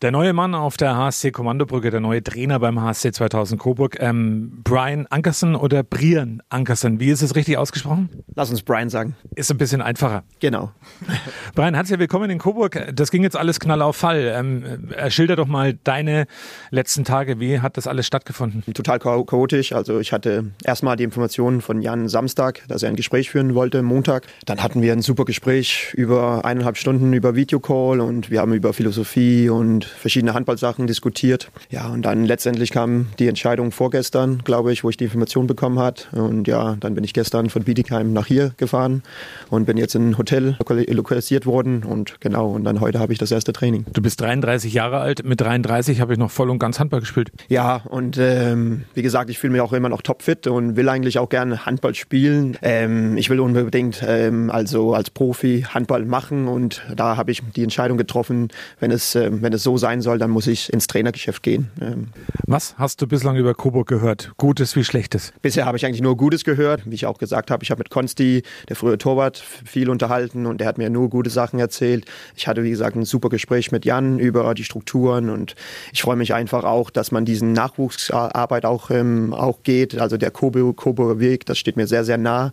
[0.00, 5.08] Der neue Mann auf der HSC-Kommandobrücke, der neue Trainer beim HSC 2000 Coburg, ähm, Brian
[5.08, 8.08] Ankerson oder Brian Ankerson, wie ist es richtig ausgesprochen?
[8.36, 9.16] Lass uns Brian sagen.
[9.34, 10.22] Ist ein bisschen einfacher.
[10.38, 10.70] Genau.
[11.58, 12.86] Brian, herzlich willkommen in Coburg.
[12.94, 14.32] Das ging jetzt alles knall auf Fall.
[14.32, 16.28] Ähm, schilder doch mal deine
[16.70, 17.40] letzten Tage.
[17.40, 18.62] Wie hat das alles stattgefunden?
[18.74, 19.72] Total chaotisch.
[19.72, 23.82] Also ich hatte erstmal die Informationen von Jan Samstag, dass er ein Gespräch führen wollte,
[23.82, 24.28] Montag.
[24.46, 28.72] Dann hatten wir ein super Gespräch über eineinhalb Stunden über Videocall und wir haben über
[28.72, 31.50] Philosophie und verschiedene Handballsachen diskutiert.
[31.70, 35.80] Ja, und dann letztendlich kam die Entscheidung vorgestern, glaube ich, wo ich die Information bekommen
[35.80, 36.06] hat.
[36.12, 39.02] Und ja, dann bin ich gestern von Bietigheim nach hier gefahren
[39.50, 43.18] und bin jetzt in ein Hotel lokalisiert worden und genau, und dann heute habe ich
[43.18, 43.84] das erste Training.
[43.92, 47.32] Du bist 33 Jahre alt, mit 33 habe ich noch voll und ganz Handball gespielt.
[47.48, 51.18] Ja, und ähm, wie gesagt, ich fühle mich auch immer noch topfit und will eigentlich
[51.18, 52.56] auch gerne Handball spielen.
[52.62, 57.64] Ähm, ich will unbedingt ähm, also als Profi Handball machen und da habe ich die
[57.64, 61.42] Entscheidung getroffen, wenn es, ähm, wenn es so sein soll, dann muss ich ins Trainergeschäft
[61.42, 61.70] gehen.
[61.80, 62.08] Ähm,
[62.46, 64.32] Was hast du bislang über Coburg gehört?
[64.36, 65.32] Gutes wie Schlechtes?
[65.42, 66.82] Bisher habe ich eigentlich nur Gutes gehört.
[66.84, 70.60] Wie ich auch gesagt habe, ich habe mit Konsti, der frühe Torwart, viel unterhalten und
[70.60, 72.04] der hat mir nur gute Sachen erzählt.
[72.34, 75.54] Ich hatte, wie gesagt, ein super Gespräch mit Jan über die Strukturen und
[75.92, 80.00] ich freue mich einfach auch, dass man diesen Nachwuchsarbeit auch, ähm, auch geht.
[80.00, 82.50] Also der Coburger Coburg Weg, das steht mir sehr, sehr nah.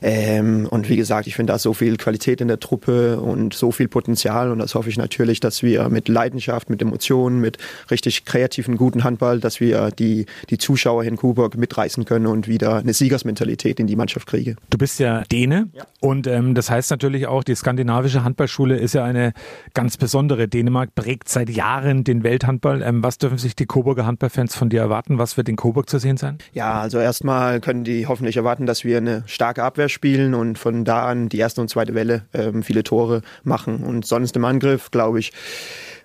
[0.00, 3.72] Ähm, und wie gesagt, ich finde da so viel Qualität in der Truppe und so
[3.72, 7.58] viel Potenzial und das hoffe ich natürlich, dass wir mit Leidenschaft, mit Emotionen, mit
[7.90, 12.76] richtig kreativen, guten Handball, dass wir die, die Zuschauer in Coburg mitreißen können und wieder
[12.76, 14.56] eine Siegersmentalität in die Mannschaft kriege.
[14.70, 15.84] Du bist ja Däne ja.
[16.00, 19.32] und ähm, das heißt natürlich auch, die skandinavische Handballschule ist ja eine
[19.72, 20.46] ganz besondere.
[20.46, 22.82] Dänemark prägt seit Jahren den Welthandball.
[22.82, 25.18] Ähm, was dürfen sich die Coburger Handballfans von dir erwarten?
[25.18, 26.38] Was wird in Coburg zu sehen sein?
[26.52, 30.84] Ja, also erstmal können die hoffentlich erwarten, dass wir eine starke Abwehr spielen und von
[30.84, 33.82] da an die erste und zweite Welle ähm, viele Tore machen.
[33.82, 35.32] Und sonst im Angriff, glaube ich,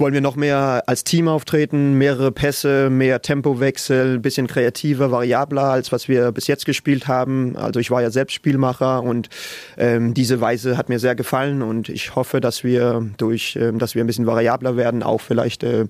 [0.00, 5.64] wollen wir noch mehr als Team auftreten, mehrere Pässe, mehr Tempowechsel, ein bisschen kreativer, variabler,
[5.64, 7.54] als was wir bis jetzt gespielt haben.
[7.56, 9.28] Also ich war ja selbst Spielmacher und
[9.76, 13.94] ähm, diese Weise hat mir sehr gefallen und ich hoffe, dass wir durch, ähm, dass
[13.94, 15.84] wir ein bisschen variabler werden, auch vielleicht äh,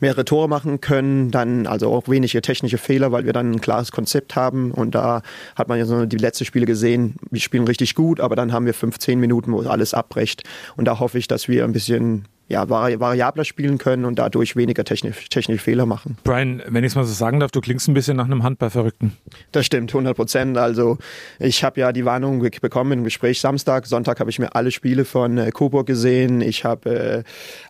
[0.00, 3.92] mehrere Tore machen können, dann also auch wenige technische Fehler, weil wir dann ein klares
[3.92, 4.72] Konzept haben.
[4.72, 5.22] Und da
[5.54, 8.66] hat man ja so die letzten Spiele gesehen, wir spielen richtig gut, aber dann haben
[8.66, 10.42] wir 15 Minuten, wo alles abbrecht
[10.76, 14.56] und da hoffe ich, dass wir ein bisschen ja, vari variabler spielen können und dadurch
[14.56, 16.18] weniger technisch, technische Fehler machen.
[16.22, 19.16] Brian, wenn ich es mal so sagen darf, du klingst ein bisschen nach einem Handballverrückten.
[19.52, 20.58] Das stimmt, 100 Prozent.
[20.58, 20.98] Also
[21.38, 23.86] ich habe ja die Warnung bekommen im Gespräch Samstag.
[23.86, 26.42] Sonntag habe ich mir alle Spiele von äh, Coburg gesehen.
[26.42, 27.22] Ich habe äh,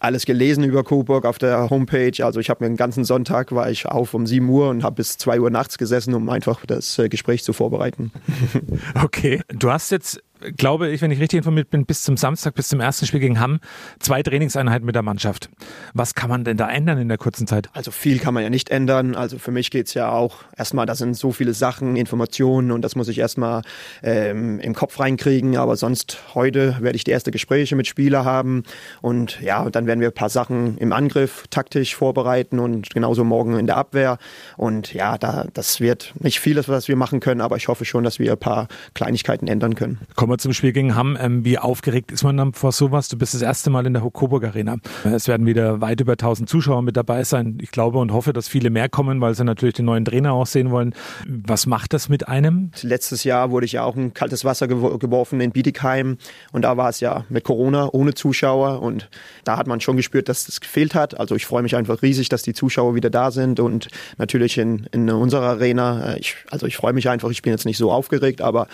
[0.00, 2.24] alles gelesen über Coburg auf der Homepage.
[2.24, 4.96] Also ich habe mir den ganzen Sonntag, war ich auf um 7 Uhr und habe
[4.96, 8.12] bis 2 Uhr nachts gesessen, um einfach das äh, Gespräch zu vorbereiten.
[9.04, 10.22] okay, du hast jetzt
[10.56, 13.40] glaube ich, wenn ich richtig informiert bin, bis zum Samstag, bis zum ersten Spiel gegen
[13.40, 13.60] Hamm,
[13.98, 15.50] zwei Trainingseinheiten mit der Mannschaft.
[15.94, 17.68] Was kann man denn da ändern in der kurzen Zeit?
[17.72, 19.14] Also viel kann man ja nicht ändern.
[19.14, 22.96] Also für mich geht's ja auch erstmal, da sind so viele Sachen, Informationen und das
[22.96, 23.62] muss ich erstmal
[24.02, 25.56] ähm, im Kopf reinkriegen.
[25.56, 28.62] Aber sonst heute werde ich die erste Gespräche mit Spieler haben
[29.02, 33.58] und ja, dann werden wir ein paar Sachen im Angriff taktisch vorbereiten und genauso morgen
[33.58, 34.18] in der Abwehr.
[34.56, 38.04] Und ja, da, das wird nicht vieles, was wir machen können, aber ich hoffe schon,
[38.04, 40.00] dass wir ein paar Kleinigkeiten ändern können.
[40.14, 41.18] Kommen wir zum Spiel gegen Hamm.
[41.20, 43.08] Ähm, wie aufgeregt ist man dann vor sowas?
[43.08, 44.76] Du bist das erste Mal in der Coburg Arena.
[45.04, 47.58] Es werden wieder weit über 1000 Zuschauer mit dabei sein.
[47.60, 50.46] Ich glaube und hoffe, dass viele mehr kommen, weil sie natürlich den neuen Trainer auch
[50.46, 50.94] sehen wollen.
[51.26, 52.70] Was macht das mit einem?
[52.82, 56.18] Letztes Jahr wurde ich ja auch in kaltes Wasser geworfen in Bietigheim
[56.52, 59.08] und da war es ja mit Corona ohne Zuschauer und
[59.44, 61.18] da hat man schon gespürt, dass das gefehlt hat.
[61.18, 64.86] Also ich freue mich einfach riesig, dass die Zuschauer wieder da sind und natürlich in,
[64.92, 66.16] in unserer Arena.
[66.16, 67.30] Ich, also ich freue mich einfach.
[67.30, 68.68] Ich bin jetzt nicht so aufgeregt, aber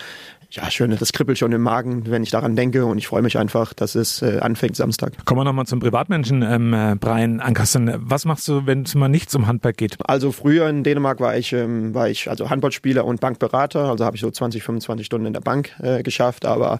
[0.49, 3.37] ja, schön, das kribbelt schon im Magen, wenn ich daran denke und ich freue mich
[3.37, 5.25] einfach, dass es äh, anfängt Samstag.
[5.25, 7.93] Kommen wir nochmal zum Privatmenschen, ähm, äh, Brian Ankersen.
[7.97, 9.97] Was machst du, wenn es mal nicht zum Handball geht?
[10.05, 14.15] Also früher in Dänemark war ich, ähm, war ich also Handballspieler und Bankberater, also habe
[14.15, 16.79] ich so 20, 25 Stunden in der Bank äh, geschafft, aber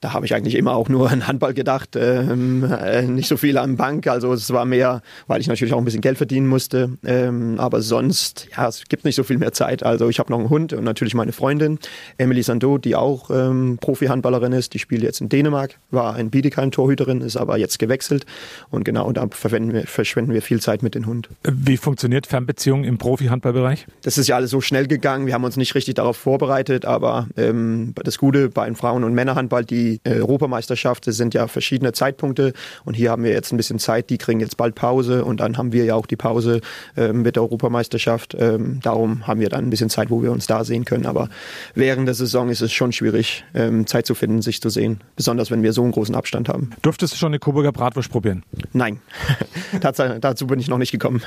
[0.00, 3.58] da habe ich eigentlich immer auch nur an Handball gedacht, ähm, äh, nicht so viel
[3.58, 4.06] an Bank.
[4.06, 6.98] Also es war mehr, weil ich natürlich auch ein bisschen Geld verdienen musste.
[7.04, 9.82] Ähm, aber sonst, ja, es gibt nicht so viel mehr Zeit.
[9.82, 11.78] Also ich habe noch einen Hund und natürlich meine Freundin,
[12.16, 14.74] Emily Sando, die auch ähm, Profi-Handballerin ist.
[14.74, 18.26] Die spielt jetzt in Dänemark, war in Bietigheim Torhüterin, ist aber jetzt gewechselt.
[18.70, 21.28] Und genau da verschwenden wir, verschwenden wir viel Zeit mit dem Hund.
[21.44, 23.86] Wie funktioniert Fernbeziehung im Profi-Handballbereich?
[24.02, 25.26] Das ist ja alles so schnell gegangen.
[25.26, 29.64] Wir haben uns nicht richtig darauf vorbereitet, aber ähm, das Gute bei Frauen- und Männerhandball,
[29.64, 32.52] die die Europameisterschaft, das sind ja verschiedene Zeitpunkte
[32.84, 35.56] und hier haben wir jetzt ein bisschen Zeit, die kriegen jetzt bald Pause und dann
[35.56, 36.60] haben wir ja auch die Pause
[36.96, 38.36] ähm, mit der Europameisterschaft.
[38.38, 41.06] Ähm, darum haben wir dann ein bisschen Zeit, wo wir uns da sehen können.
[41.06, 41.28] Aber
[41.74, 45.00] während der Saison ist es schon schon schwierig, ähm, Zeit zu finden, sich zu sehen.
[45.16, 46.70] Besonders wenn wir so einen großen Abstand haben.
[46.82, 48.44] Durftest du schon eine Coburger Bratwurst probieren?
[48.72, 49.00] Nein,
[49.80, 51.22] dazu bin ich noch nicht gekommen.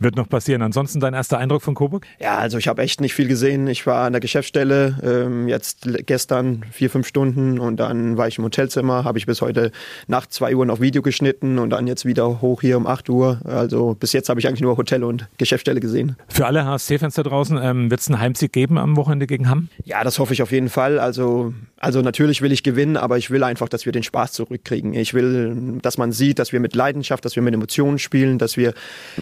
[0.00, 0.62] Wird noch passieren.
[0.62, 2.06] Ansonsten dein erster Eindruck von Coburg?
[2.20, 3.66] Ja, also ich habe echt nicht viel gesehen.
[3.68, 8.38] Ich war an der Geschäftsstelle ähm, jetzt gestern vier, fünf Stunden und dann war ich
[8.38, 9.72] im Hotelzimmer, habe ich bis heute
[10.06, 13.40] Nacht zwei Uhr noch Video geschnitten und dann jetzt wieder hoch hier um acht Uhr.
[13.44, 16.16] Also bis jetzt habe ich eigentlich nur Hotel und Geschäftsstelle gesehen.
[16.28, 19.68] Für alle HSC-Fans da draußen, ähm, wird es einen Heimsieg geben am Wochenende gegen Hamm?
[19.84, 20.97] Ja, das hoffe ich auf jeden Fall.
[20.98, 24.94] Also, also natürlich will ich gewinnen, aber ich will einfach, dass wir den Spaß zurückkriegen.
[24.94, 28.56] Ich will, dass man sieht, dass wir mit Leidenschaft, dass wir mit Emotionen spielen, dass
[28.56, 28.74] wir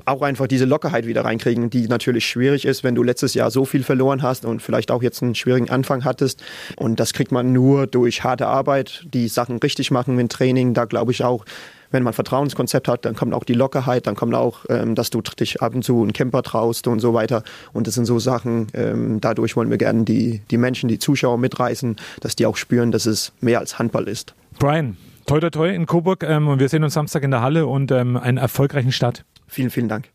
[0.06, 3.64] auch einfach diese Lockerheit wieder reinkriegen, die natürlich schwierig ist, wenn du letztes Jahr so
[3.66, 6.42] viel verloren hast und vielleicht auch jetzt einen schwierigen Anfang hattest.
[6.76, 10.72] Und das kriegt man nur durch harte Arbeit, die Sachen richtig machen mit Training.
[10.72, 11.44] Da glaube ich auch,
[11.90, 15.10] wenn man ein Vertrauenskonzept hat, dann kommt auch die Lockerheit, dann kommt auch, ähm, dass
[15.10, 17.42] du dich ab und zu einen Camper traust und so weiter.
[17.72, 21.38] Und das sind so Sachen, ähm, dadurch wollen wir gerne die, die Menschen, die Zuschauer
[21.38, 24.34] mitreißen, dass die auch spüren, dass es mehr als Handball ist.
[24.58, 24.96] Brian,
[25.26, 27.90] toi toi toi in Coburg ähm, und wir sehen uns Samstag in der Halle und
[27.90, 29.24] ähm, einen erfolgreichen Start.
[29.48, 30.08] Vielen, vielen Dank.